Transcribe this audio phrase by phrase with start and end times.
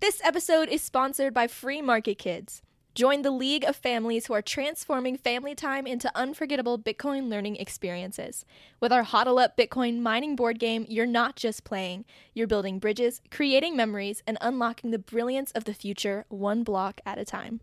[0.00, 2.62] This episode is sponsored by Free Market Kids.
[2.94, 8.46] Join the league of families who are transforming family time into unforgettable Bitcoin learning experiences.
[8.80, 13.20] With our Hodl Up Bitcoin mining board game, you're not just playing, you're building bridges,
[13.30, 17.60] creating memories, and unlocking the brilliance of the future one block at a time.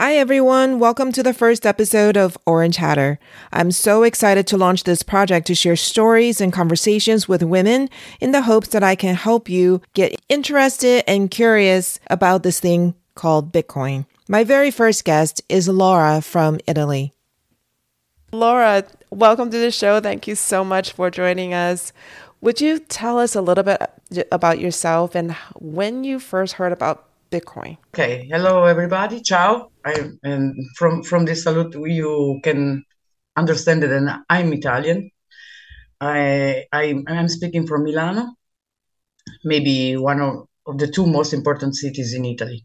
[0.00, 0.78] Hi, everyone.
[0.78, 3.18] Welcome to the first episode of Orange Hatter.
[3.52, 7.90] I'm so excited to launch this project to share stories and conversations with women
[8.20, 12.94] in the hopes that I can help you get interested and curious about this thing
[13.16, 14.06] called Bitcoin.
[14.28, 17.12] My very first guest is Laura from Italy.
[18.30, 19.98] Laura, welcome to the show.
[19.98, 21.92] Thank you so much for joining us.
[22.40, 23.82] Would you tell us a little bit
[24.30, 27.76] about yourself and when you first heard about Bitcoin?
[27.94, 28.26] Okay.
[28.30, 29.20] Hello, everybody.
[29.20, 29.70] Ciao.
[29.84, 32.84] I and from from this salute you can
[33.36, 35.10] understand that I'm Italian.
[36.00, 38.34] I I am speaking from Milano,
[39.44, 42.64] maybe one of, of the two most important cities in Italy.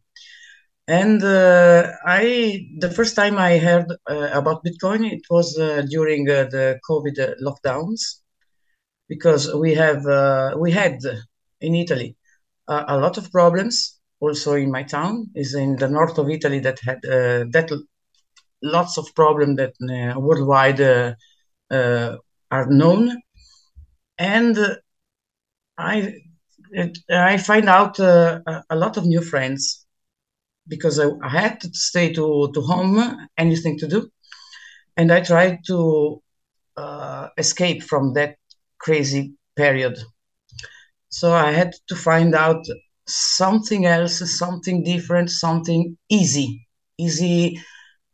[0.86, 6.30] And uh, I, the first time I heard uh, about Bitcoin, it was uh, during
[6.30, 8.20] uh, the COVID lockdowns,
[9.08, 11.00] because we have uh, we had
[11.62, 12.18] in Italy
[12.68, 14.00] a lot of problems.
[14.26, 17.70] Also in my town, is in the north of Italy that had uh, that
[18.62, 19.74] lots of problems that
[20.28, 20.80] worldwide
[22.58, 23.22] are known,
[24.18, 24.56] and
[25.78, 25.96] I
[26.72, 29.84] it, I find out a lot of new friends
[30.68, 34.10] because I, I, had to stay to, to home, anything to do.
[34.98, 36.22] And I tried to
[36.78, 38.38] uh, escape from that
[38.80, 39.98] crazy period.
[41.10, 42.66] So I had to find out
[43.08, 47.60] something else, something different, something easy, easy,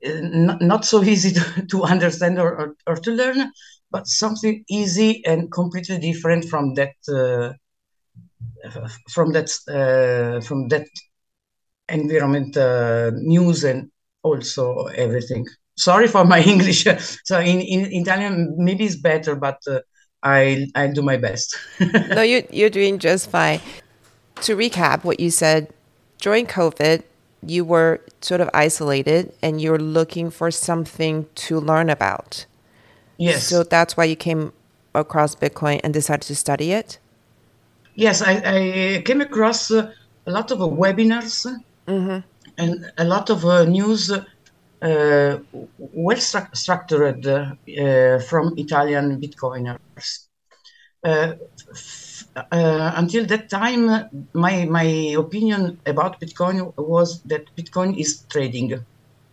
[0.05, 3.51] uh, not, not so easy to, to understand or, or, or, to learn,
[3.91, 6.93] but something easy and completely different from that.
[7.07, 7.53] Uh,
[9.09, 10.87] from that uh, from that
[11.89, 13.89] environment uh, news and
[14.23, 15.45] also everything.
[15.77, 16.85] Sorry for my English.
[17.23, 19.79] so in, in Italian, maybe it's better, but uh,
[20.21, 21.57] I I do my best.
[21.79, 23.61] no, you you're doing just fine.
[24.41, 25.73] To recap, what you said
[26.19, 27.03] during COVID,
[27.43, 32.45] you were sort of isolated and you're looking for something to learn about.
[33.17, 33.47] Yes.
[33.47, 34.53] So that's why you came
[34.95, 36.99] across Bitcoin and decided to study it.
[37.95, 39.91] Yes, I, I came across uh,
[40.25, 41.45] a lot of webinars
[41.89, 42.19] Mm-hmm.
[42.59, 44.21] And a lot of uh, news, uh,
[44.81, 50.27] well stru- structured uh, from Italian Bitcoiners.
[51.03, 52.08] F-
[52.51, 53.85] until that time,
[54.33, 58.83] my my opinion about Bitcoin was that Bitcoin is trading.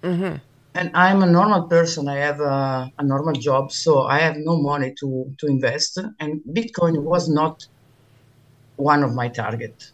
[0.03, 0.37] Mm-hmm
[0.77, 2.07] and I'm a normal person.
[2.09, 5.99] I have a, a, normal job, so I have no money to to invest.
[6.21, 7.67] And Bitcoin was not
[8.77, 9.91] one of my target.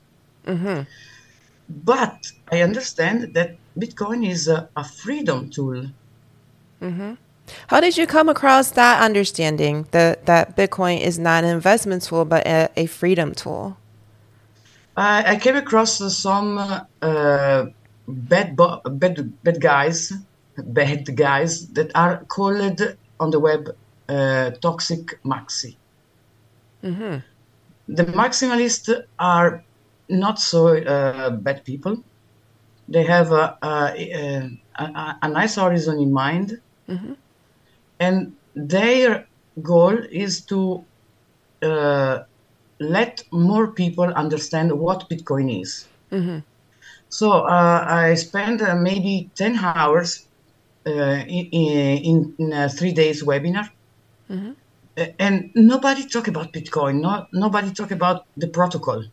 [0.46, 0.82] Mm-hmm.
[1.84, 2.18] But
[2.50, 5.86] I understand that Bitcoin is a, a freedom tool.
[6.82, 7.12] Mm-hmm.
[7.68, 12.24] How did you come across that understanding that, that Bitcoin is not an investment tool
[12.24, 13.76] but a, a freedom tool?
[14.96, 17.66] I, I came across some uh,
[18.06, 20.12] bad, bo- bad, bad guys,
[20.56, 22.82] bad guys that are called
[23.18, 23.74] on the web
[24.08, 25.76] uh, toxic maxi.
[26.84, 27.18] Mm-hmm.
[27.88, 29.64] The maximalists are
[30.08, 32.02] not so uh, bad people.
[32.88, 37.14] They have a, a, a, a nice horizon in mind, mm-hmm.
[38.04, 38.14] And
[38.54, 39.10] their
[39.70, 40.84] goal is to
[41.62, 42.14] uh,
[42.78, 45.86] let more people understand what Bitcoin is.
[46.10, 46.38] Mm-hmm.
[47.08, 50.26] So uh, I spent uh, maybe 10 hours
[50.86, 50.90] uh,
[51.38, 53.68] in, in, in, a three days webinar.
[54.30, 54.52] Mm-hmm.
[55.18, 57.00] And nobody talk about Bitcoin.
[57.00, 59.04] No, nobody talk about the protocol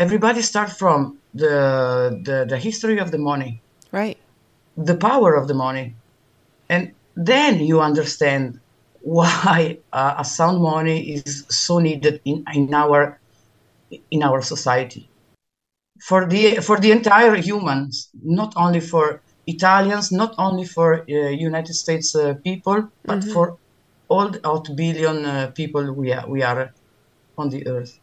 [0.00, 1.56] everybody start from the,
[2.26, 3.52] the the history of the money
[3.92, 4.18] right
[4.90, 5.86] the power of the money
[6.68, 6.82] and
[7.26, 8.60] then you understand
[9.02, 13.18] why uh, a sound money is so needed in, in our
[14.10, 15.08] in our society
[16.00, 21.74] for the for the entire humans not only for italians not only for uh, united
[21.74, 23.32] states uh, people but mm-hmm.
[23.32, 23.56] for
[24.08, 26.72] all the 8 billion uh, people we are we are
[27.36, 27.98] on the earth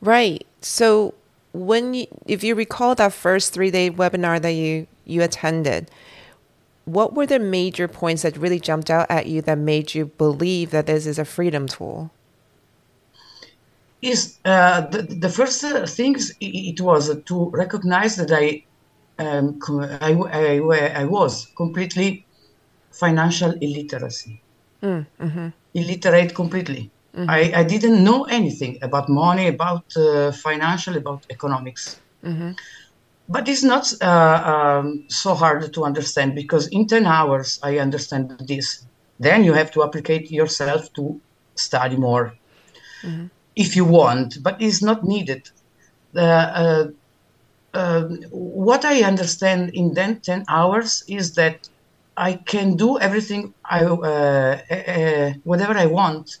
[0.00, 0.46] Right.
[0.60, 1.14] So
[1.52, 5.90] when you, if you recall that first three day webinar that you you attended,
[6.88, 10.70] what were the major points that really jumped out at you that made you believe
[10.70, 12.10] that this is a freedom tool?
[14.00, 18.64] Is uh, the, the first uh, things it was to recognize that I,
[19.18, 19.58] um,
[20.00, 22.24] I, I, I was completely
[22.92, 24.40] financial illiteracy,
[24.82, 25.48] mm, mm-hmm.
[25.74, 26.90] illiterate completely.
[27.14, 27.30] Mm-hmm.
[27.30, 32.00] I, I didn't know anything about money, about uh, financial, about economics.
[33.28, 38.40] But it's not uh, um, so hard to understand because in 10 hours I understand
[38.46, 38.86] this.
[39.20, 41.20] Then you have to applicate yourself to
[41.56, 42.32] study more
[43.56, 45.50] if you want, but it's not needed.
[46.16, 46.84] Uh, uh,
[47.74, 51.68] uh, what I understand in then 10 hours is that
[52.16, 56.38] I can do everything I uh, uh, whatever I want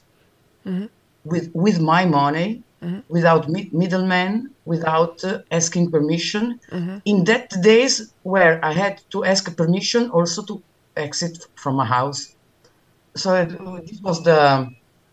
[1.24, 2.62] with with my money
[3.08, 6.58] without mi- middlemen without uh, asking permission.
[7.04, 10.62] In that days where I had to ask permission also to
[10.96, 12.34] exit from a house.
[13.16, 13.48] So it,
[13.86, 14.68] this was the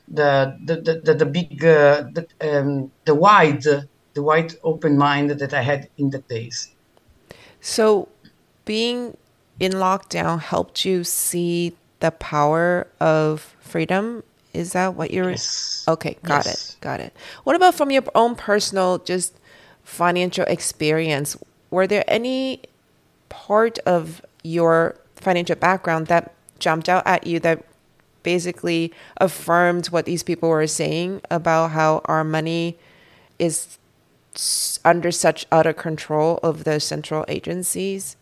[0.07, 5.53] the the the, the, big uh, the, um, the wide the wide open mind that
[5.53, 6.69] I had in the days.
[7.61, 8.07] So,
[8.63, 9.17] being
[9.59, 14.23] in lockdown helped you see the power of freedom.
[14.55, 15.31] Is that what you're?
[15.31, 15.83] Yes.
[15.87, 16.71] Okay, got Yes.
[16.71, 17.13] it, got it.
[17.43, 19.33] What about from your own personal, just
[19.83, 21.37] financial experience?
[21.69, 22.61] Were there any
[23.29, 27.63] part of your financial background that jumped out at you that
[28.23, 32.77] basically affirmed what these people were saying about how our money
[33.37, 33.77] is
[34.83, 38.15] under such utter control of the central agencies.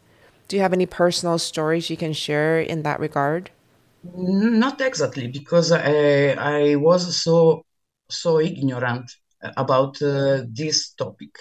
[0.48, 3.50] Do you have any personal stories you can share in that regard?
[4.04, 7.64] Not exactly, because I, I was so
[8.10, 9.10] so ignorant
[9.58, 11.36] about uh, this topic.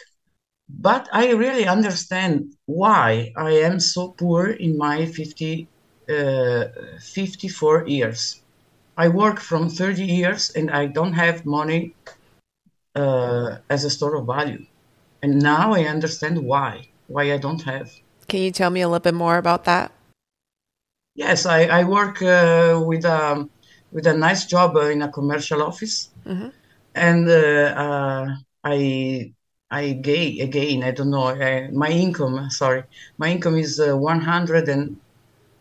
[0.69, 5.69] But I really understand why I am so poor in my 50,
[6.09, 6.65] uh,
[7.01, 8.41] 54 years.
[8.97, 11.95] I work from 30 years and I don't have money
[12.95, 14.65] uh, as a store of value.
[15.23, 17.91] And now I understand why, why I don't have.
[18.29, 19.93] Can you tell me a little bit more about that?
[21.15, 23.47] Yes, I, I work uh, with a
[23.91, 26.11] with a nice job uh, in a commercial office,
[26.95, 28.27] and uh, uh,
[28.65, 29.35] I
[29.71, 30.83] I gain again.
[30.85, 32.51] I don't know uh, my income.
[32.51, 32.85] Sorry,
[33.19, 35.01] my income is uh, one hundred and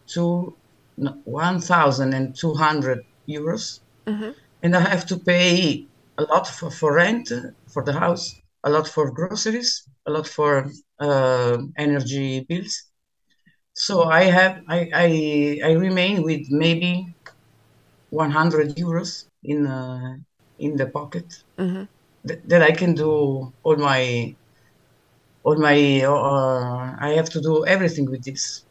[0.07, 0.57] two
[0.98, 3.00] no, one thousand and two hundred
[3.30, 3.81] euros,
[4.62, 7.31] and I have to pay a lot for, for rent
[7.74, 12.90] for the house, a lot for groceries, a lot for uh, energy bills.
[13.86, 15.07] So I have I, I
[15.69, 16.92] I remain with maybe
[18.10, 19.12] 100 euros
[19.44, 20.16] in uh,
[20.60, 21.28] in the pocket
[22.25, 23.12] that, that I can do
[23.63, 24.36] all my
[25.44, 28.66] all my uh, I have to do everything with this.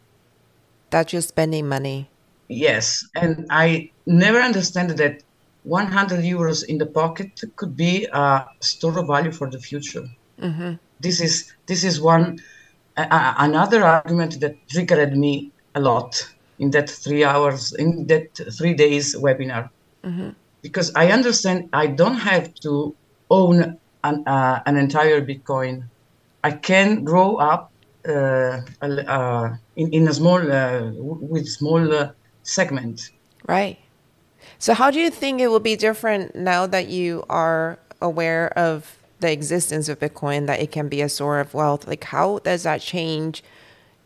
[0.91, 2.09] That you're spending money.
[2.49, 5.23] Yes, and I never understand that
[5.65, 10.05] 100 euros in the pocket could be a store of value for the future.
[11.01, 12.39] This is this is one
[13.11, 16.15] a- another argument that triggered me a lot
[16.59, 19.71] in that three hours in that three days webinar
[20.63, 22.95] because I understand I don't have to
[23.31, 25.89] own an, uh, an entire Bitcoin.
[26.43, 27.73] I can grow up
[28.09, 32.13] uh, uh, in, in a small uh, with small uh,
[32.43, 33.01] segment.
[33.47, 33.79] Right.
[34.59, 38.97] So, how do you think it will be different now that you are aware of
[39.21, 41.87] the existence of Bitcoin, that it can be a source of wealth?
[41.87, 43.43] Like, how does that change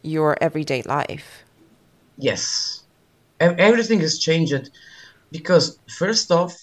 [0.02, 1.44] your everyday life?
[2.18, 2.84] Yes,
[3.40, 4.70] everything has changed
[5.32, 6.56] because first off,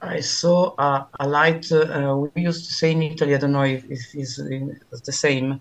[0.00, 1.70] I saw a, a light.
[1.72, 3.34] Uh, we used to say in Italy.
[3.34, 5.60] I don't know if, if it's, in, the same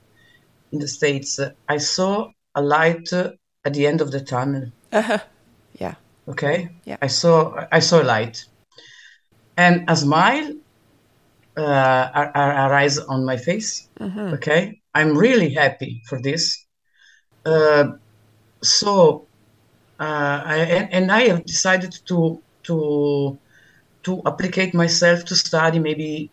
[0.71, 1.39] in the States.
[1.39, 4.71] Uh, I saw a light at the end of the tunnel.
[5.79, 5.95] Yeah.
[6.27, 6.69] Okay.
[6.85, 6.97] Yeah.
[7.01, 8.45] I saw I saw a light,
[9.55, 10.53] and a smile
[11.57, 13.89] uh, ar- ar- arise on my face.
[14.33, 14.81] Okay.
[14.93, 16.65] I'm really happy for this.
[17.45, 17.85] Uh,
[18.63, 19.27] so
[19.99, 20.57] uh, I,
[20.91, 23.39] and, I have decided to to
[24.03, 26.31] to applicate myself to study maybe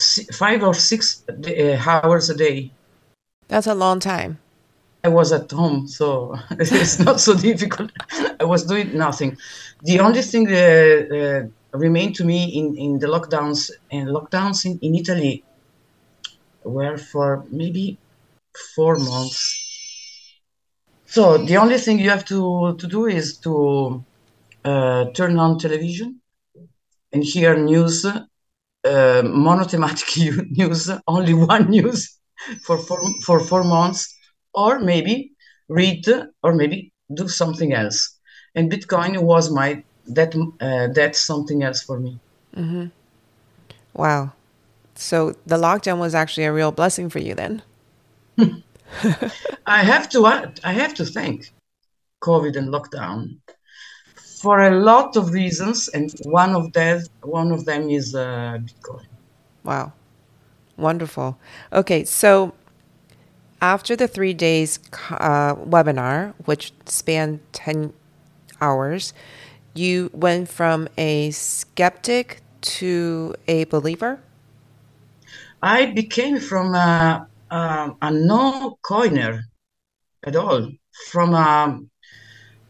[0.00, 2.70] si- five or six uh, hours a day.
[3.48, 4.38] That's a long time.
[5.04, 7.90] I was at home, so it's not so difficult.
[8.40, 9.36] I was doing nothing.
[9.82, 14.78] The only thing that uh, remained to me in, in the lockdowns and lockdowns in,
[14.80, 15.44] in Italy
[16.64, 17.98] were for maybe
[18.74, 19.60] four months.
[21.06, 24.04] So the only thing you have to, to do is to
[24.64, 26.20] uh, turn on television
[27.12, 30.08] and hear news, uh, monothematic
[30.50, 32.18] news, only one news
[32.62, 34.16] for four, for four months,
[34.54, 35.32] or maybe
[35.68, 36.04] read
[36.42, 38.18] or maybe do something else.
[38.54, 42.18] And Bitcoin was my that uh, that's something else for me.
[43.94, 44.32] Wow.
[44.96, 47.62] So, the lockdown was actually a real blessing for you then.
[49.66, 50.24] I have to
[50.62, 51.52] I have to thank
[52.22, 53.38] COVID and lockdown
[54.40, 59.06] for a lot of reasons, and one of them one of them is uh, Bitcoin.
[59.64, 59.92] Wow.
[60.76, 61.38] Wonderful.
[61.72, 62.52] Okay, so
[63.60, 64.78] after the three days
[65.10, 67.92] uh, webinar, which spanned 10
[68.60, 69.14] hours,
[69.74, 74.20] you went from a skeptic to a believer?
[75.62, 79.44] I became from a, a, a no coiner
[80.24, 80.70] at all,
[81.10, 81.80] from a,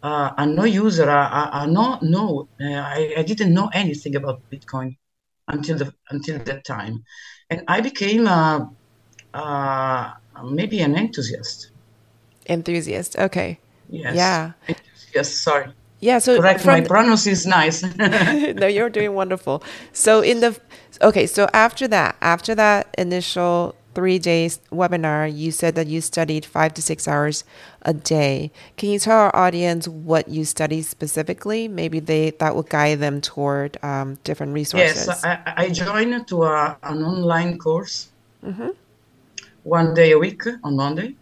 [0.02, 4.42] a, a no user, a, a no, no, uh, I, I didn't know anything about
[4.52, 4.96] Bitcoin
[5.48, 7.04] until the until that time,
[7.50, 8.70] and I became a,
[9.34, 11.70] a maybe an enthusiast.
[12.48, 13.58] Enthusiast, okay.
[13.88, 14.16] Yes.
[14.16, 14.52] Yeah.
[15.14, 15.30] Yes.
[15.30, 15.72] Sorry.
[16.04, 16.60] Yeah, so correct.
[16.60, 17.82] from- My pronounce is nice.
[18.60, 19.62] no, you're doing wonderful.
[19.92, 20.60] So in the
[21.00, 26.44] okay, so after that, after that initial three days webinar, you said that you studied
[26.44, 27.44] five to six hours
[27.82, 28.50] a day.
[28.76, 31.68] Can you tell our audience what you studied specifically?
[31.68, 35.06] Maybe they that would guide them toward um, different resources.
[35.06, 38.08] yes, I, I joined to a, an online course
[39.62, 41.14] one day a week on Monday,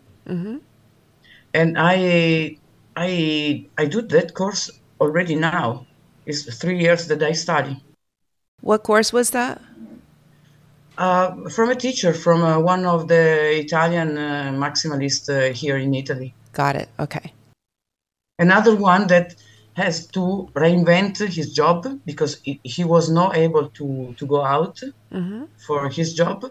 [1.54, 2.56] and I
[2.96, 4.70] I I do that course
[5.00, 5.86] already now.
[6.26, 7.76] It's three years that I study.
[8.60, 9.60] what course was that?
[10.98, 15.94] Uh, from a teacher from uh, one of the Italian uh, maximalists uh, here in
[15.94, 16.34] Italy.
[16.52, 16.88] Got it.
[17.00, 17.32] Okay.
[18.38, 19.34] Another one that
[19.74, 24.78] has to reinvent his job because he, was not able to, to go out
[25.66, 26.44] for his job,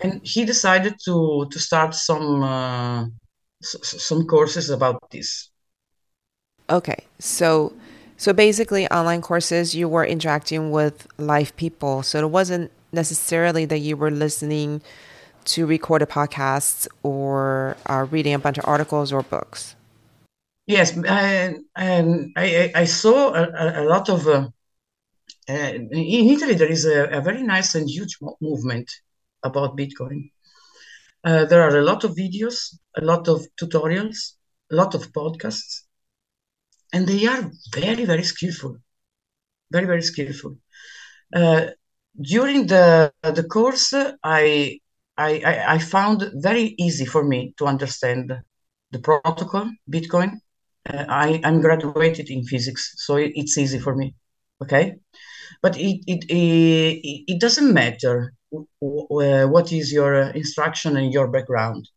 [0.00, 3.04] and he decided to to start some uh,
[3.62, 5.50] s- some courses about this.
[6.70, 7.04] Okay.
[7.18, 7.72] So
[8.16, 12.02] so basically online courses you were interacting with live people.
[12.02, 14.82] So it wasn't necessarily that you were listening
[15.46, 19.74] to recorded podcasts or uh, reading a bunch of articles or books.
[20.66, 24.26] Yes, and, I, I saw a, a- a lot of.
[24.26, 24.48] Uh,
[25.48, 28.90] uh, in Italy, there is a, a very nice and huge movement
[29.42, 30.30] about Bitcoin.
[31.22, 34.34] Uh, there are a lot of videos, a lot of tutorials,
[34.72, 35.83] a lot of podcasts,
[36.94, 37.42] and they are
[37.74, 38.78] very, very skillful.
[39.72, 40.56] Very, very skillful.
[41.34, 41.66] Uh,
[42.20, 44.80] during the the course, I,
[45.18, 45.30] I
[45.76, 48.32] I found very easy for me to understand
[48.92, 50.30] the protocol Bitcoin.
[50.90, 54.14] Uh, I I'm graduated in physics, so it, it's easy for me.
[54.62, 54.96] Okay,
[55.62, 58.34] but it it it, it doesn't matter
[58.80, 61.88] w- what is your uh, instruction and your background,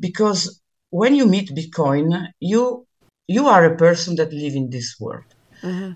[0.00, 2.87] because when you meet Bitcoin, you
[3.28, 5.24] you are a person that live in this world.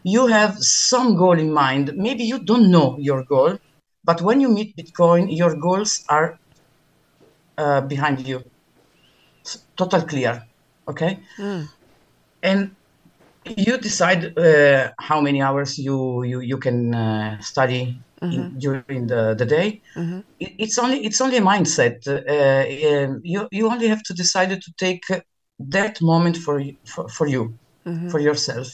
[0.04, 1.92] You have some goal in mind.
[1.96, 3.58] Maybe you don't know your goal,
[4.04, 6.38] but when you meet Bitcoin, your goals are
[7.58, 8.42] uh, behind you,
[9.46, 10.42] S- total clear.
[10.88, 11.20] Okay,
[12.42, 12.76] and
[13.44, 19.34] you decide uh, how many hours you you, you can uh, study in, during the,
[19.38, 19.80] the day.
[20.38, 21.96] It- it's only it's only a mindset.
[22.08, 25.04] Uh, um, you you only have to decide to take
[25.68, 27.54] that moment for y- for, for you,
[28.10, 28.68] for yourself.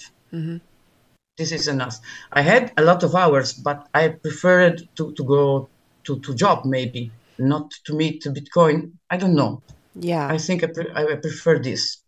[1.37, 1.99] This is enough.
[2.33, 5.69] I had a lot of hours, but I preferred to, to go
[6.05, 8.93] to, to job maybe, not to meet Bitcoin.
[9.09, 9.63] I don't know.
[9.95, 10.27] Yeah.
[10.29, 11.99] I think I, pre- I prefer this.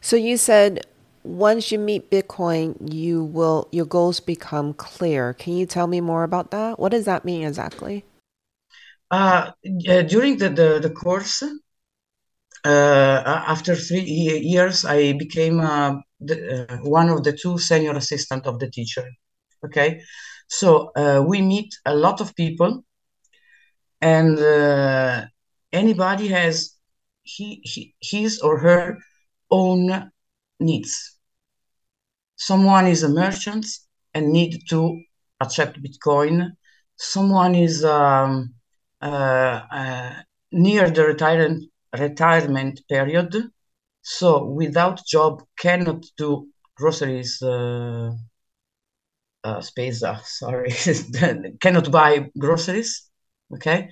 [0.00, 0.86] So you said
[1.24, 5.32] once you meet Bitcoin, you will your goals become clear.
[5.32, 6.78] Can you tell me more about that?
[6.78, 8.04] What does that mean exactly?
[9.10, 9.52] Uh,
[9.88, 11.42] uh, during the, the, the course,
[12.64, 18.58] after three years, I became uh, the, uh, one of the two senior assistant of
[18.58, 19.06] the teacher.
[19.64, 20.00] Okay,
[20.48, 22.84] so uh, we meet a lot of people,
[24.00, 25.26] and uh,
[25.72, 26.76] anybody has
[27.22, 28.98] he, he his or her
[29.50, 30.10] own
[30.60, 31.18] needs.
[32.36, 33.66] Someone is a merchant
[34.12, 35.00] and need to
[35.40, 36.50] accept Bitcoin.
[36.96, 38.54] Someone is um,
[39.00, 40.12] uh, uh,
[40.52, 41.64] near the retirement
[41.98, 43.34] retirement period,
[44.02, 47.40] so without job cannot do groceries.
[47.42, 48.12] Uh,
[49.44, 50.70] uh, spesa, sorry,
[51.60, 53.10] cannot buy groceries.
[53.52, 53.88] Okay,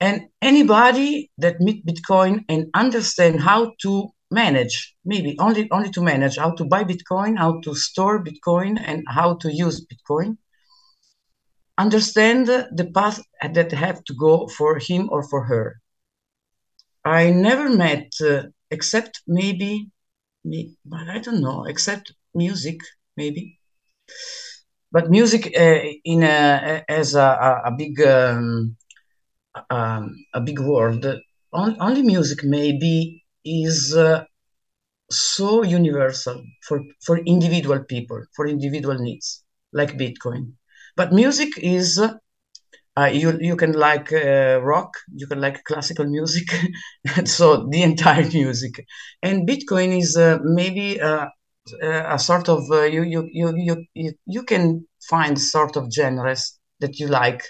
[0.00, 6.36] and anybody that meet Bitcoin and understand how to manage, maybe only only to manage
[6.36, 10.36] how to buy Bitcoin, how to store Bitcoin, and how to use Bitcoin,
[11.78, 15.80] understand the path that have to go for him or for her.
[17.04, 19.90] I never met, uh, except maybe,
[20.44, 22.78] me, but I don't know, except music,
[23.16, 23.58] maybe.
[24.90, 28.76] But music uh, in a, as a, a, big um,
[29.70, 31.04] um, a big word.
[31.52, 34.24] On, only music maybe is uh,
[35.10, 40.52] so universal for for individual people, for individual needs, like Bitcoin.
[40.96, 42.00] But music is
[42.96, 46.48] uh, you you can like uh, rock, you can like classical music,
[47.24, 48.84] so the entire music.
[49.22, 51.26] And Bitcoin is uh, maybe uh,
[51.82, 56.58] uh, a sort of uh, you, you you you you can find sort of genres
[56.80, 57.42] that you like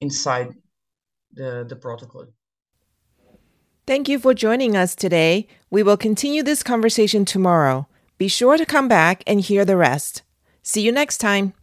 [0.00, 0.48] inside
[1.32, 2.26] the the protocol.
[3.86, 5.46] Thank you for joining us today.
[5.68, 7.88] We will continue this conversation tomorrow.
[8.18, 10.22] Be sure to come back and hear the rest.
[10.62, 11.54] See you next time.